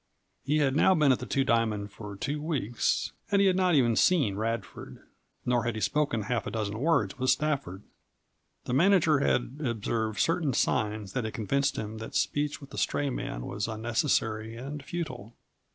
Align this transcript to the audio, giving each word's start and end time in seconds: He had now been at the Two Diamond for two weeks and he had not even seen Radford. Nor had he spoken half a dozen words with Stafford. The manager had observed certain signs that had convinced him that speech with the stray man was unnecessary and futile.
He 0.43 0.57
had 0.57 0.75
now 0.75 0.95
been 0.95 1.11
at 1.11 1.19
the 1.19 1.27
Two 1.27 1.43
Diamond 1.43 1.91
for 1.91 2.15
two 2.15 2.41
weeks 2.41 3.11
and 3.29 3.39
he 3.39 3.45
had 3.45 3.55
not 3.55 3.75
even 3.75 3.95
seen 3.95 4.35
Radford. 4.35 4.99
Nor 5.45 5.63
had 5.63 5.75
he 5.75 5.81
spoken 5.81 6.23
half 6.23 6.47
a 6.47 6.49
dozen 6.49 6.79
words 6.79 7.19
with 7.19 7.29
Stafford. 7.29 7.83
The 8.65 8.73
manager 8.73 9.19
had 9.19 9.59
observed 9.63 10.19
certain 10.19 10.53
signs 10.53 11.13
that 11.13 11.23
had 11.23 11.35
convinced 11.35 11.75
him 11.77 11.99
that 11.99 12.15
speech 12.15 12.59
with 12.59 12.71
the 12.71 12.79
stray 12.79 13.11
man 13.11 13.45
was 13.45 13.67
unnecessary 13.67 14.55
and 14.55 14.83
futile. 14.83 15.35